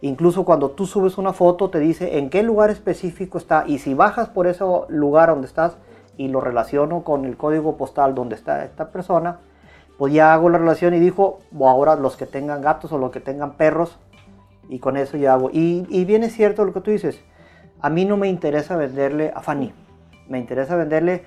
incluso 0.00 0.46
cuando 0.46 0.70
tú 0.70 0.86
subes 0.86 1.18
una 1.18 1.34
foto 1.34 1.68
te 1.68 1.80
dice 1.80 2.16
en 2.16 2.30
qué 2.30 2.42
lugar 2.42 2.70
específico 2.70 3.36
está. 3.36 3.64
Y 3.66 3.80
si 3.80 3.92
bajas 3.92 4.30
por 4.30 4.46
ese 4.46 4.64
lugar 4.88 5.28
donde 5.28 5.48
estás 5.48 5.76
y 6.16 6.28
lo 6.28 6.40
relaciono 6.40 7.04
con 7.04 7.26
el 7.26 7.36
código 7.36 7.76
postal 7.76 8.14
donde 8.14 8.36
está 8.36 8.64
esta 8.64 8.90
persona, 8.90 9.40
pues 10.00 10.14
ya 10.14 10.32
hago 10.32 10.48
la 10.48 10.56
relación 10.56 10.94
y 10.94 10.98
dijo, 10.98 11.40
ahora 11.60 11.94
los 11.94 12.16
que 12.16 12.24
tengan 12.24 12.62
gatos 12.62 12.90
o 12.90 12.96
los 12.96 13.10
que 13.10 13.20
tengan 13.20 13.58
perros, 13.58 13.98
y 14.70 14.78
con 14.78 14.96
eso 14.96 15.18
ya 15.18 15.34
hago. 15.34 15.50
Y, 15.52 15.86
y 15.90 16.06
bien 16.06 16.22
es 16.22 16.32
cierto 16.32 16.64
lo 16.64 16.72
que 16.72 16.80
tú 16.80 16.90
dices, 16.90 17.20
a 17.82 17.90
mí 17.90 18.06
no 18.06 18.16
me 18.16 18.26
interesa 18.26 18.76
venderle 18.76 19.30
a 19.36 19.42
Fanny, 19.42 19.74
me 20.26 20.38
interesa 20.38 20.74
venderle 20.74 21.24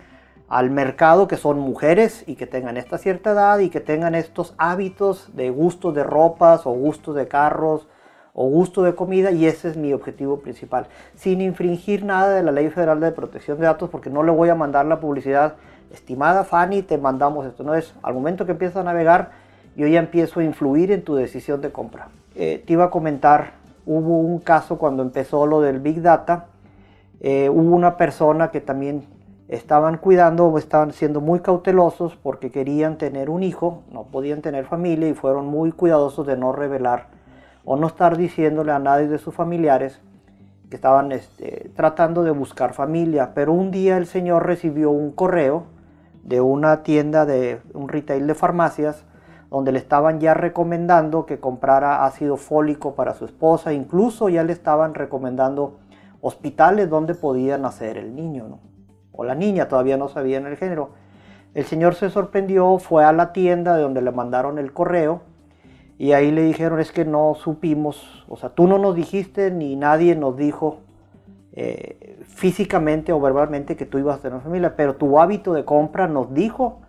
al 0.47 0.71
mercado 0.71 1.27
que 1.27 1.37
son 1.37 1.59
mujeres 1.59 2.23
y 2.25 2.33
que 2.33 2.47
tengan 2.47 2.77
esta 2.77 2.97
cierta 2.97 3.33
edad 3.33 3.59
y 3.59 3.69
que 3.69 3.79
tengan 3.79 4.15
estos 4.15 4.55
hábitos 4.57 5.35
de 5.35 5.51
gusto 5.51 5.91
de 5.91 6.03
ropas 6.03 6.65
o 6.65 6.71
gusto 6.71 7.13
de 7.13 7.27
carros 7.27 7.87
o 8.33 8.47
gusto 8.47 8.81
de 8.81 8.95
comida 8.95 9.29
y 9.29 9.45
ese 9.45 9.69
es 9.69 9.77
mi 9.77 9.93
objetivo 9.93 10.39
principal, 10.39 10.87
sin 11.13 11.41
infringir 11.41 12.03
nada 12.03 12.33
de 12.33 12.41
la 12.41 12.51
Ley 12.51 12.71
Federal 12.71 12.99
de 12.99 13.11
Protección 13.11 13.59
de 13.59 13.67
Datos 13.67 13.91
porque 13.91 14.09
no 14.09 14.23
le 14.23 14.31
voy 14.31 14.49
a 14.49 14.55
mandar 14.55 14.87
la 14.87 14.99
publicidad, 14.99 15.57
estimada 15.91 16.43
Fanny, 16.43 16.81
te 16.81 16.97
mandamos 16.97 17.45
esto, 17.45 17.63
no 17.63 17.75
es, 17.75 17.93
al 18.03 18.13
momento 18.13 18.45
que 18.45 18.51
empiezas 18.51 18.77
a 18.77 18.83
navegar 18.83 19.31
yo 19.75 19.87
ya 19.87 19.99
empiezo 19.99 20.39
a 20.39 20.43
influir 20.43 20.91
en 20.91 21.03
tu 21.03 21.15
decisión 21.15 21.59
de 21.61 21.71
compra. 21.71 22.09
Eh, 22.35 22.63
te 22.65 22.73
iba 22.73 22.85
a 22.85 22.89
comentar 22.91 23.63
hubo 23.85 24.17
un 24.19 24.39
caso 24.39 24.77
cuando 24.77 25.03
empezó 25.03 25.45
lo 25.45 25.61
del 25.61 25.79
Big 25.79 26.01
Data, 26.01 26.47
eh, 27.19 27.49
hubo 27.49 27.75
una 27.75 27.97
persona 27.97 28.51
que 28.51 28.61
también 28.61 29.05
estaban 29.47 29.97
cuidando 29.97 30.47
o 30.47 30.57
estaban 30.57 30.93
siendo 30.93 31.21
muy 31.21 31.39
cautelosos 31.41 32.15
porque 32.15 32.51
querían 32.51 32.97
tener 32.97 33.29
un 33.29 33.43
hijo, 33.43 33.83
no 33.91 34.03
podían 34.03 34.41
tener 34.41 34.65
familia 34.65 35.09
y 35.09 35.13
fueron 35.13 35.47
muy 35.47 35.71
cuidadosos 35.71 36.25
de 36.25 36.37
no 36.37 36.53
revelar 36.53 37.07
o 37.65 37.75
no 37.75 37.87
estar 37.87 38.17
diciéndole 38.17 38.71
a 38.71 38.79
nadie 38.79 39.07
de 39.07 39.19
sus 39.19 39.33
familiares 39.33 39.99
que 40.69 40.75
estaban 40.75 41.11
este, 41.11 41.71
tratando 41.75 42.23
de 42.23 42.31
buscar 42.31 42.73
familia. 42.73 43.31
Pero 43.35 43.53
un 43.53 43.69
día 43.71 43.97
el 43.97 44.07
señor 44.07 44.45
recibió 44.45 44.89
un 44.91 45.11
correo 45.11 45.63
de 46.23 46.41
una 46.41 46.83
tienda 46.83 47.25
de 47.25 47.61
un 47.73 47.89
retail 47.89 48.27
de 48.27 48.33
farmacias 48.33 49.05
donde 49.49 49.71
le 49.71 49.77
estaban 49.77 50.19
ya 50.19 50.33
recomendando 50.33 51.25
que 51.25 51.39
comprara 51.39 52.05
ácido 52.05 52.37
fólico 52.37 52.95
para 52.95 53.13
su 53.13 53.25
esposa, 53.25 53.71
incluso 53.71 54.29
ya 54.29 54.43
le 54.43 54.51
estaban 54.51 54.95
recomendando 54.95 55.79
hospitales 56.21 56.89
donde 56.89 57.13
podía 57.13 57.57
nacer 57.57 57.97
el 57.97 58.15
niño, 58.15 58.59
o 59.11 59.23
la 59.23 59.35
niña, 59.35 59.67
todavía 59.67 59.95
no 59.95 60.07
sabían 60.07 60.47
el 60.47 60.57
género. 60.57 60.89
El 61.53 61.65
señor 61.65 61.93
se 61.93 62.09
sorprendió, 62.09 62.79
fue 62.79 63.05
a 63.05 63.13
la 63.13 63.31
tienda 63.31 63.75
de 63.75 63.83
donde 63.83 64.01
le 64.01 64.11
mandaron 64.11 64.57
el 64.57 64.73
correo 64.73 65.21
y 65.99 66.13
ahí 66.13 66.31
le 66.31 66.41
dijeron 66.43 66.79
es 66.79 66.91
que 66.91 67.05
no 67.05 67.35
supimos, 67.35 68.25
o 68.27 68.35
sea, 68.37 68.49
tú 68.49 68.67
no 68.67 68.79
nos 68.79 68.95
dijiste 68.95 69.51
ni 69.51 69.75
nadie 69.75 70.15
nos 70.15 70.35
dijo 70.35 70.79
eh, 71.51 72.02
físicamente 72.27 73.13
o 73.13 73.19
verbalmente 73.19 73.75
que 73.75 73.85
tú 73.85 73.97
ibas 73.97 74.17
a 74.17 74.21
tener 74.21 74.41
familia, 74.41 74.75
pero 74.75 74.95
tu 74.95 75.19
hábito 75.19 75.53
de 75.53 75.65
compra 75.65 76.07
nos 76.07 76.33
dijo 76.33 76.81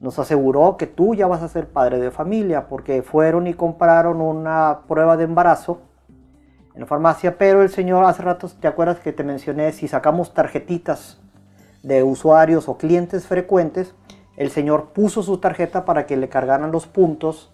nos 0.00 0.18
aseguró 0.18 0.76
que 0.76 0.86
tú 0.86 1.14
ya 1.14 1.26
vas 1.26 1.42
a 1.42 1.48
ser 1.48 1.68
padre 1.68 1.98
de 1.98 2.10
familia 2.10 2.68
porque 2.68 3.02
fueron 3.02 3.46
y 3.46 3.54
compraron 3.54 4.20
una 4.20 4.80
prueba 4.86 5.16
de 5.16 5.24
embarazo 5.24 5.80
en 6.74 6.82
la 6.82 6.86
farmacia, 6.86 7.36
pero 7.36 7.62
el 7.62 7.70
señor 7.70 8.04
hace 8.04 8.22
rato, 8.22 8.48
¿te 8.48 8.68
acuerdas 8.68 9.00
que 9.00 9.12
te 9.12 9.24
mencioné? 9.24 9.72
Si 9.72 9.88
sacamos 9.88 10.34
tarjetitas 10.34 11.20
de 11.82 12.04
usuarios 12.04 12.68
o 12.68 12.78
clientes 12.78 13.26
frecuentes, 13.26 13.94
el 14.36 14.50
señor 14.50 14.90
puso 14.92 15.24
su 15.24 15.38
tarjeta 15.38 15.84
para 15.84 16.06
que 16.06 16.16
le 16.16 16.28
cargaran 16.28 16.70
los 16.70 16.86
puntos 16.86 17.52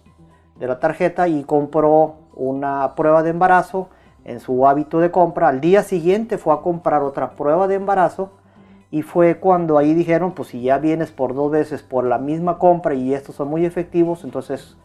de 0.59 0.67
la 0.67 0.79
tarjeta 0.79 1.27
y 1.27 1.43
compró 1.43 2.17
una 2.35 2.93
prueba 2.95 3.23
de 3.23 3.31
embarazo 3.31 3.89
en 4.25 4.39
su 4.39 4.67
hábito 4.67 4.99
de 4.99 5.11
compra. 5.11 5.47
Al 5.47 5.61
día 5.61 5.83
siguiente 5.83 6.37
fue 6.37 6.53
a 6.53 6.57
comprar 6.57 7.03
otra 7.03 7.31
prueba 7.31 7.67
de 7.67 7.75
embarazo 7.75 8.31
y 8.91 9.01
fue 9.01 9.37
cuando 9.37 9.77
ahí 9.77 9.93
dijeron, 9.93 10.33
pues 10.33 10.49
si 10.49 10.61
ya 10.61 10.77
vienes 10.79 11.11
por 11.11 11.33
dos 11.33 11.51
veces 11.51 11.83
por 11.83 12.03
la 12.03 12.17
misma 12.17 12.57
compra 12.57 12.93
y 12.93 13.13
estos 13.13 13.35
son 13.35 13.47
muy 13.47 13.65
efectivos, 13.65 14.23
entonces 14.23 14.77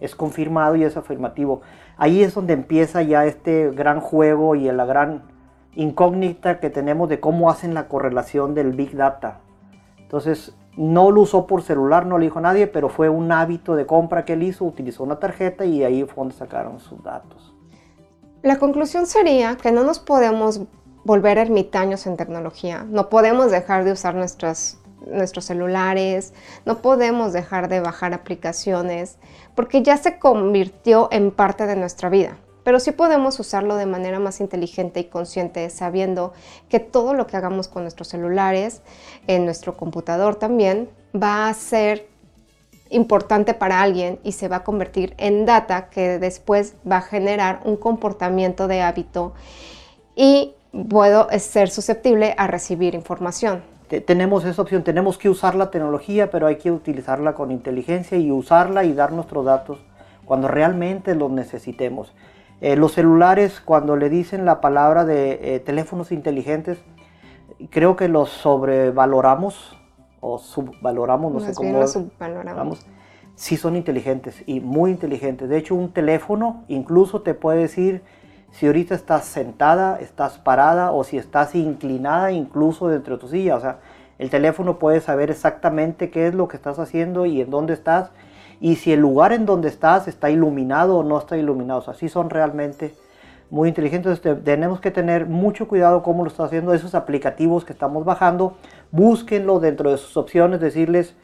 es 0.00 0.14
confirmado 0.14 0.76
y 0.76 0.84
es 0.84 0.96
afirmativo. 0.96 1.62
Ahí 1.96 2.22
es 2.22 2.34
donde 2.34 2.52
empieza 2.54 3.02
ya 3.02 3.24
este 3.24 3.70
gran 3.70 4.00
juego 4.00 4.54
y 4.54 4.70
la 4.70 4.84
gran 4.84 5.22
incógnita 5.74 6.60
que 6.60 6.70
tenemos 6.70 7.08
de 7.08 7.20
cómo 7.20 7.50
hacen 7.50 7.74
la 7.74 7.88
correlación 7.88 8.54
del 8.54 8.72
Big 8.72 8.94
Data. 8.96 9.40
Entonces, 9.98 10.54
no 10.76 11.10
lo 11.10 11.22
usó 11.22 11.46
por 11.46 11.62
celular, 11.62 12.06
no 12.06 12.18
le 12.18 12.26
dijo 12.26 12.40
nadie, 12.40 12.66
pero 12.66 12.88
fue 12.88 13.08
un 13.08 13.30
hábito 13.30 13.76
de 13.76 13.86
compra 13.86 14.24
que 14.24 14.34
él 14.34 14.42
hizo, 14.42 14.64
utilizó 14.64 15.04
una 15.04 15.16
tarjeta 15.16 15.64
y 15.64 15.84
ahí 15.84 16.04
fue 16.04 16.16
donde 16.16 16.34
sacaron 16.34 16.80
sus 16.80 17.02
datos. 17.02 17.54
La 18.42 18.58
conclusión 18.58 19.06
sería 19.06 19.56
que 19.56 19.70
no 19.70 19.84
nos 19.84 20.00
podemos 20.00 20.62
volver 21.04 21.38
ermitaños 21.38 22.08
en 22.08 22.16
tecnología. 22.16 22.84
No 22.88 23.08
podemos 23.08 23.52
dejar 23.52 23.84
de 23.84 23.92
usar 23.92 24.16
nuestros 24.16 24.78
celulares, 25.44 26.34
no 26.64 26.82
podemos 26.82 27.32
dejar 27.32 27.68
de 27.68 27.78
bajar 27.78 28.14
aplicaciones, 28.14 29.18
porque 29.54 29.82
ya 29.82 29.96
se 29.96 30.18
convirtió 30.18 31.08
en 31.12 31.30
parte 31.30 31.66
de 31.66 31.76
nuestra 31.76 32.08
vida. 32.08 32.36
Pero 32.64 32.80
sí 32.80 32.90
podemos 32.90 33.38
usarlo 33.38 33.76
de 33.76 33.86
manera 33.86 34.18
más 34.18 34.40
inteligente 34.40 34.98
y 34.98 35.04
consciente, 35.04 35.70
sabiendo 35.70 36.32
que 36.68 36.80
todo 36.80 37.14
lo 37.14 37.28
que 37.28 37.36
hagamos 37.36 37.68
con 37.68 37.82
nuestros 37.82 38.08
celulares, 38.08 38.82
en 39.28 39.44
nuestro 39.44 39.76
computador 39.76 40.34
también, 40.34 40.90
va 41.14 41.48
a 41.48 41.54
ser 41.54 42.08
importante 42.92 43.54
para 43.54 43.82
alguien 43.82 44.18
y 44.22 44.32
se 44.32 44.48
va 44.48 44.56
a 44.56 44.64
convertir 44.64 45.14
en 45.18 45.46
data 45.46 45.88
que 45.88 46.18
después 46.18 46.76
va 46.90 46.98
a 46.98 47.02
generar 47.02 47.60
un 47.64 47.76
comportamiento 47.76 48.68
de 48.68 48.82
hábito 48.82 49.34
y 50.14 50.54
puedo 50.88 51.28
ser 51.38 51.70
susceptible 51.70 52.34
a 52.38 52.46
recibir 52.46 52.94
información. 52.94 53.62
Tenemos 54.06 54.44
esa 54.46 54.62
opción, 54.62 54.84
tenemos 54.84 55.18
que 55.18 55.28
usar 55.28 55.54
la 55.54 55.70
tecnología, 55.70 56.30
pero 56.30 56.46
hay 56.46 56.56
que 56.56 56.70
utilizarla 56.70 57.34
con 57.34 57.50
inteligencia 57.50 58.16
y 58.16 58.30
usarla 58.30 58.84
y 58.84 58.94
dar 58.94 59.12
nuestros 59.12 59.44
datos 59.44 59.80
cuando 60.24 60.48
realmente 60.48 61.14
los 61.14 61.30
necesitemos. 61.30 62.14
Eh, 62.62 62.76
los 62.76 62.92
celulares, 62.92 63.60
cuando 63.60 63.96
le 63.96 64.08
dicen 64.08 64.46
la 64.46 64.60
palabra 64.60 65.04
de 65.04 65.56
eh, 65.56 65.60
teléfonos 65.60 66.10
inteligentes, 66.10 66.78
creo 67.70 67.96
que 67.96 68.08
los 68.08 68.30
sobrevaloramos 68.30 69.76
o 70.22 70.38
subvaloramos, 70.38 71.32
no 71.32 71.40
sé 71.40 71.52
cómo. 71.52 71.80
Los 71.80 71.92
subvaloramos. 71.92 72.86
Sí 73.34 73.56
son 73.56 73.76
inteligentes 73.76 74.42
y 74.46 74.60
muy 74.60 74.92
inteligentes. 74.92 75.48
De 75.48 75.58
hecho, 75.58 75.74
un 75.74 75.92
teléfono 75.92 76.64
incluso 76.68 77.22
te 77.22 77.34
puede 77.34 77.58
decir 77.58 78.02
si 78.52 78.66
ahorita 78.66 78.94
estás 78.94 79.24
sentada, 79.24 79.98
estás 80.00 80.38
parada 80.38 80.92
o 80.92 81.04
si 81.04 81.18
estás 81.18 81.54
inclinada 81.54 82.30
incluso 82.30 82.88
dentro 82.88 83.16
de 83.16 83.20
tu 83.20 83.28
silla. 83.28 83.56
O 83.56 83.60
sea, 83.60 83.80
el 84.18 84.30
teléfono 84.30 84.78
puede 84.78 85.00
saber 85.00 85.30
exactamente 85.30 86.10
qué 86.10 86.28
es 86.28 86.34
lo 86.34 86.46
que 86.46 86.56
estás 86.56 86.78
haciendo 86.78 87.26
y 87.26 87.40
en 87.40 87.50
dónde 87.50 87.74
estás 87.74 88.10
y 88.60 88.76
si 88.76 88.92
el 88.92 89.00
lugar 89.00 89.32
en 89.32 89.44
donde 89.44 89.68
estás 89.68 90.06
está 90.06 90.30
iluminado 90.30 90.98
o 90.98 91.02
no 91.02 91.18
está 91.18 91.36
iluminado. 91.36 91.80
O 91.80 91.82
sea, 91.82 91.94
sí 91.94 92.08
son 92.08 92.30
realmente 92.30 92.94
muy 93.52 93.68
inteligentes. 93.68 94.22
tenemos 94.22 94.80
que 94.80 94.90
tener 94.90 95.26
mucho 95.26 95.68
cuidado 95.68 96.02
cómo 96.02 96.24
lo 96.24 96.30
está 96.30 96.44
haciendo 96.44 96.72
esos 96.72 96.94
aplicativos 96.94 97.66
que 97.66 97.74
estamos 97.74 98.02
bajando. 98.02 98.54
Búsquenlo 98.90 99.60
dentro 99.60 99.90
de 99.90 99.98
sus 99.98 100.16
opciones, 100.16 100.58
decirles 100.58 101.14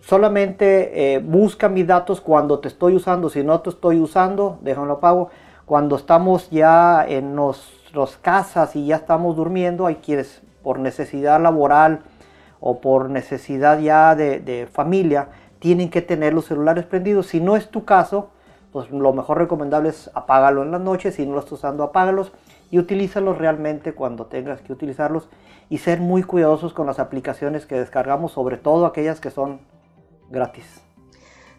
solamente 0.00 1.14
eh, 1.14 1.18
busca 1.18 1.68
mis 1.68 1.84
datos 1.84 2.20
cuando 2.20 2.60
te 2.60 2.68
estoy 2.68 2.94
usando. 2.94 3.28
Si 3.28 3.42
no 3.42 3.60
te 3.60 3.70
estoy 3.70 3.98
usando, 3.98 4.58
déjalo 4.60 4.92
apago. 4.92 5.30
Cuando 5.64 5.96
estamos 5.96 6.48
ya 6.50 7.04
en 7.04 7.34
nuestras 7.34 8.16
casas 8.18 8.76
y 8.76 8.86
ya 8.86 8.94
estamos 8.94 9.34
durmiendo, 9.34 9.86
hay 9.86 9.96
quienes 9.96 10.42
por 10.62 10.78
necesidad 10.78 11.42
laboral 11.42 12.02
o 12.60 12.80
por 12.80 13.10
necesidad 13.10 13.80
ya 13.80 14.14
de 14.14 14.68
familia 14.72 15.30
tienen 15.58 15.90
que 15.90 16.02
tener 16.02 16.34
los 16.34 16.44
celulares 16.44 16.84
prendidos. 16.84 17.26
Si 17.26 17.40
no 17.40 17.56
es 17.56 17.68
tu 17.68 17.84
caso, 17.84 18.30
pues 18.76 18.90
lo 18.90 19.14
mejor 19.14 19.38
recomendable 19.38 19.88
es 19.88 20.10
apágalo 20.12 20.62
en 20.62 20.70
las 20.70 20.82
noches, 20.82 21.14
si 21.14 21.24
no 21.24 21.32
lo 21.32 21.38
estás 21.38 21.54
usando, 21.54 21.82
apágalos 21.82 22.30
y 22.70 22.78
utilízalos 22.78 23.38
realmente 23.38 23.94
cuando 23.94 24.26
tengas 24.26 24.60
que 24.60 24.70
utilizarlos 24.70 25.30
y 25.70 25.78
ser 25.78 26.00
muy 26.00 26.22
cuidadosos 26.22 26.74
con 26.74 26.86
las 26.86 26.98
aplicaciones 26.98 27.64
que 27.64 27.76
descargamos, 27.76 28.32
sobre 28.32 28.58
todo 28.58 28.84
aquellas 28.84 29.18
que 29.18 29.30
son 29.30 29.60
gratis. 30.28 30.66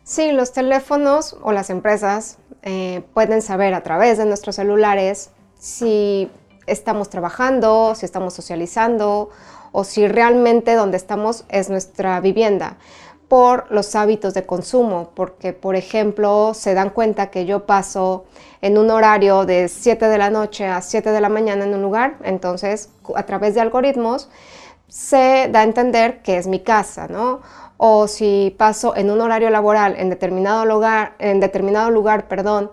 Sí, 0.04 0.32
los 0.32 0.52
teléfonos 0.52 1.36
o 1.42 1.54
las 1.54 1.72
empresas 1.72 2.38
eh, 2.62 3.02
pueden 3.16 3.42
saber 3.42 3.74
a 3.74 3.82
través 3.82 4.20
de 4.20 4.26
nuestros 4.26 4.58
celulares 4.58 5.32
si 5.58 6.30
estamos 6.68 7.10
trabajando, 7.10 7.96
si 7.96 8.06
estamos 8.06 8.36
socializando 8.36 9.32
o 9.72 9.84
si 9.84 10.08
realmente 10.08 10.76
donde 10.76 10.98
estamos 10.98 11.46
es 11.50 11.72
nuestra 11.72 12.20
vivienda 12.22 12.78
por 13.28 13.70
los 13.72 13.96
hábitos 13.96 14.34
de 14.34 14.46
consumo, 14.46 15.12
porque 15.14 15.54
por 15.54 15.76
ejemplo 15.76 16.54
se 16.54 16.74
dan 16.74 16.90
cuenta 16.92 17.30
que 17.30 17.46
yo 17.46 17.66
paso 17.66 18.26
en 18.62 18.78
un 18.78 18.90
horario 18.90 19.46
de 19.46 19.68
7 19.68 20.08
de 20.08 20.18
la 20.18 20.30
noche 20.30 20.66
a 20.66 20.82
7 20.82 21.12
de 21.12 21.22
la 21.22 21.30
mañana 21.30 21.66
en 21.66 21.74
un 21.74 21.82
lugar, 21.82 22.16
entonces 22.24 22.90
a 23.16 23.24
través 23.24 23.54
de 23.54 23.62
algoritmos 23.62 24.30
se 24.88 25.50
da 25.52 25.62
a 25.62 25.64
entender 25.64 26.22
que 26.22 26.38
es 26.38 26.48
mi 26.48 26.62
casa, 26.62 27.08
¿no? 27.08 27.42
O 27.76 28.08
si 28.08 28.56
paso 28.58 28.96
en 28.96 29.12
un 29.12 29.22
horario 29.22 29.50
laboral 29.50 29.96
en 29.98 30.10
determinado 30.10 30.66
lugar, 30.66 31.14
en 31.20 31.40
determinado 31.40 31.92
lugar, 31.92 32.28
perdón, 32.28 32.72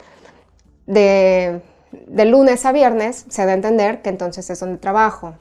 de, 0.87 1.61
de 1.90 2.24
lunes 2.24 2.64
a 2.64 2.72
viernes, 2.72 3.26
se 3.28 3.44
da 3.44 3.52
a 3.52 3.55
entender 3.55 4.02
que 4.02 4.11
entonces 4.11 4.48
es 4.48 4.61
donde 4.61 4.78
trabajo. 4.78 5.35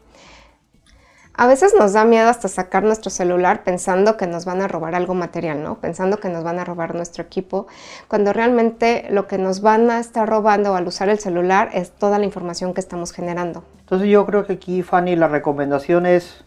A 1.35 1.47
veces 1.47 1.73
nos 1.77 1.93
da 1.93 2.05
miedo 2.05 2.29
hasta 2.29 2.47
sacar 2.47 2.83
nuestro 2.83 3.09
celular 3.09 3.63
pensando 3.63 4.17
que 4.17 4.27
nos 4.27 4.45
van 4.45 4.61
a 4.61 4.67
robar 4.67 4.93
algo 4.93 5.15
material, 5.15 5.63
¿no? 5.63 5.79
Pensando 5.79 6.17
que 6.17 6.29
nos 6.29 6.43
van 6.43 6.59
a 6.59 6.63
robar 6.63 6.93
nuestro 6.93 7.23
equipo, 7.23 7.65
cuando 8.07 8.33
realmente 8.33 9.07
lo 9.09 9.25
que 9.27 9.39
nos 9.39 9.61
van 9.61 9.89
a 9.89 9.99
estar 9.99 10.29
robando 10.29 10.75
al 10.75 10.87
usar 10.87 11.09
el 11.09 11.17
celular 11.17 11.71
es 11.73 11.89
toda 11.89 12.19
la 12.19 12.25
información 12.25 12.75
que 12.75 12.81
estamos 12.81 13.11
generando. 13.11 13.63
Entonces 13.79 14.09
yo 14.09 14.27
creo 14.27 14.45
que 14.45 14.53
aquí, 14.53 14.83
Fanny, 14.83 15.15
la 15.15 15.27
recomendación 15.27 16.05
es, 16.05 16.45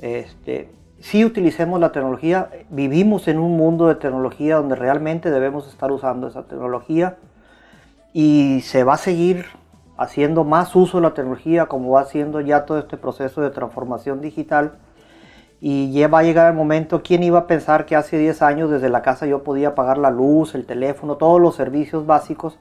este, 0.00 0.70
si 1.00 1.26
utilicemos 1.26 1.78
la 1.78 1.92
tecnología, 1.92 2.48
vivimos 2.70 3.28
en 3.28 3.38
un 3.38 3.58
mundo 3.58 3.88
de 3.88 3.96
tecnología 3.96 4.56
donde 4.56 4.76
realmente 4.76 5.30
debemos 5.30 5.68
estar 5.68 5.92
usando 5.92 6.28
esa 6.28 6.44
tecnología 6.44 7.16
y 8.14 8.62
se 8.62 8.82
va 8.82 8.94
a 8.94 8.98
seguir 8.98 9.44
haciendo 9.96 10.44
más 10.44 10.74
uso 10.74 10.98
de 10.98 11.02
la 11.02 11.14
tecnología, 11.14 11.66
como 11.66 11.92
va 11.92 12.00
haciendo 12.00 12.40
ya 12.40 12.64
todo 12.64 12.78
este 12.78 12.96
proceso 12.96 13.40
de 13.40 13.50
transformación 13.50 14.20
digital. 14.20 14.72
Y 15.60 15.92
ya 15.92 16.06
a 16.12 16.22
llegar 16.22 16.48
el 16.50 16.56
momento, 16.56 17.02
¿quién 17.02 17.22
iba 17.22 17.40
a 17.40 17.46
pensar 17.46 17.86
que 17.86 17.94
hace 17.94 18.18
10 18.18 18.42
años 18.42 18.70
desde 18.70 18.88
la 18.88 19.02
casa 19.02 19.26
yo 19.26 19.44
podía 19.44 19.74
pagar 19.74 19.98
la 19.98 20.10
luz, 20.10 20.54
el 20.54 20.66
teléfono, 20.66 21.16
todos 21.16 21.40
los 21.40 21.54
servicios 21.54 22.04
básicos 22.04 22.58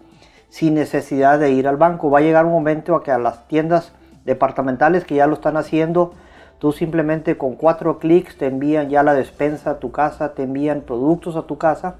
sin 0.49 0.75
necesidad 0.75 1.39
de 1.39 1.51
ir 1.51 1.67
al 1.67 1.77
banco? 1.77 2.11
Va 2.11 2.19
a 2.19 2.21
llegar 2.21 2.45
un 2.45 2.51
momento 2.51 2.95
a 2.95 3.03
que 3.03 3.11
a 3.11 3.17
las 3.17 3.47
tiendas 3.47 3.93
departamentales 4.23 5.03
que 5.03 5.15
ya 5.15 5.25
lo 5.25 5.33
están 5.33 5.57
haciendo, 5.57 6.13
tú 6.59 6.71
simplemente 6.71 7.39
con 7.39 7.55
cuatro 7.55 7.97
clics 7.97 8.37
te 8.37 8.45
envían 8.45 8.89
ya 8.89 9.01
la 9.01 9.15
despensa 9.15 9.71
a 9.71 9.79
tu 9.79 9.91
casa, 9.91 10.35
te 10.35 10.43
envían 10.43 10.81
productos 10.81 11.35
a 11.35 11.47
tu 11.47 11.57
casa. 11.57 11.95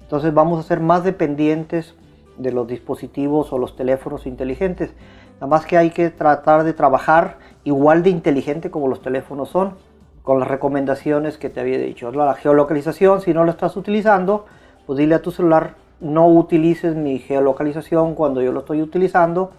Entonces 0.00 0.32
vamos 0.32 0.58
a 0.58 0.66
ser 0.66 0.80
más 0.80 1.04
dependientes 1.04 1.94
de 2.40 2.52
los 2.52 2.66
dispositivos 2.66 3.52
o 3.52 3.58
los 3.58 3.76
teléfonos 3.76 4.26
inteligentes. 4.26 4.92
Nada 5.34 5.46
más 5.46 5.66
que 5.66 5.76
hay 5.76 5.90
que 5.90 6.10
tratar 6.10 6.64
de 6.64 6.72
trabajar 6.72 7.38
igual 7.64 8.02
de 8.02 8.10
inteligente 8.10 8.70
como 8.70 8.88
los 8.88 9.02
teléfonos 9.02 9.48
son, 9.50 9.74
con 10.22 10.38
las 10.38 10.48
recomendaciones 10.48 11.38
que 11.38 11.48
te 11.48 11.60
había 11.60 11.78
dicho. 11.78 12.10
La 12.12 12.34
geolocalización, 12.34 13.20
si 13.20 13.32
no 13.32 13.44
lo 13.44 13.50
estás 13.50 13.76
utilizando, 13.76 14.46
pues 14.86 14.98
dile 14.98 15.14
a 15.14 15.22
tu 15.22 15.30
celular, 15.30 15.74
no 16.00 16.26
utilices 16.28 16.94
mi 16.94 17.18
geolocalización 17.18 18.14
cuando 18.14 18.42
yo 18.42 18.52
lo 18.52 18.60
estoy 18.60 18.82
utilizando. 18.82 19.52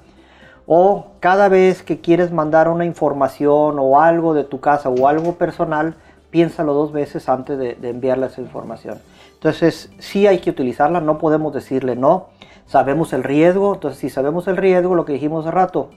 O 0.67 1.07
cada 1.19 1.49
vez 1.49 1.81
que 1.83 1.99
quieres 1.99 2.31
mandar 2.31 2.69
una 2.69 2.85
información 2.85 3.77
o 3.79 3.99
algo 3.99 4.33
de 4.33 4.43
tu 4.43 4.59
casa 4.59 4.89
o 4.89 5.07
algo 5.07 5.33
personal, 5.35 5.95
piénsalo 6.29 6.73
dos 6.73 6.91
veces 6.91 7.27
antes 7.27 7.57
de, 7.57 7.75
de 7.75 7.89
enviarle 7.89 8.27
esa 8.27 8.41
información. 8.41 8.99
Entonces, 9.33 9.91
sí 9.97 10.27
hay 10.27 10.39
que 10.39 10.51
utilizarla, 10.51 11.01
no 11.01 11.17
podemos 11.17 11.53
decirle 11.53 11.95
no 11.95 12.27
sabemos 12.71 13.11
el 13.11 13.25
riesgo, 13.25 13.73
entonces 13.73 13.99
si 13.99 14.09
sabemos 14.09 14.47
el 14.47 14.55
riesgo, 14.55 14.95
lo 14.95 15.03
que 15.03 15.11
dijimos 15.11 15.45
hace 15.45 15.53
rato, 15.53 15.89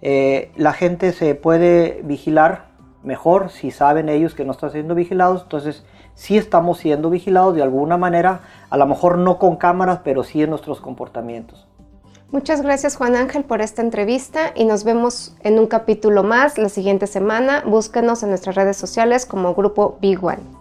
eh, 0.00 0.50
la 0.56 0.72
gente 0.72 1.12
se 1.12 1.34
puede 1.34 2.00
vigilar 2.02 2.68
mejor 3.02 3.50
si 3.50 3.70
saben 3.70 4.08
ellos 4.08 4.34
que 4.34 4.46
no 4.46 4.52
están 4.52 4.70
siendo 4.70 4.94
vigilados, 4.94 5.42
entonces 5.42 5.84
sí 6.14 6.38
estamos 6.38 6.78
siendo 6.78 7.10
vigilados 7.10 7.54
de 7.54 7.62
alguna 7.62 7.98
manera, 7.98 8.40
a 8.70 8.78
lo 8.78 8.86
mejor 8.86 9.18
no 9.18 9.38
con 9.38 9.56
cámaras, 9.56 10.00
pero 10.02 10.24
sí 10.24 10.42
en 10.42 10.48
nuestros 10.48 10.80
comportamientos. 10.80 11.68
Muchas 12.30 12.62
gracias 12.62 12.96
Juan 12.96 13.14
Ángel 13.14 13.44
por 13.44 13.60
esta 13.60 13.82
entrevista 13.82 14.52
y 14.54 14.64
nos 14.64 14.84
vemos 14.84 15.36
en 15.42 15.58
un 15.58 15.66
capítulo 15.66 16.22
más 16.22 16.56
la 16.56 16.70
siguiente 16.70 17.06
semana. 17.06 17.64
Búsquenos 17.66 18.22
en 18.22 18.30
nuestras 18.30 18.54
redes 18.56 18.78
sociales 18.78 19.26
como 19.26 19.54
Grupo 19.54 19.98
Big 20.00 20.24
One. 20.24 20.57